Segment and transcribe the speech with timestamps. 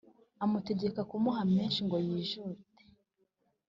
[0.43, 2.81] amutegeka kumuha menshi ngo yijute.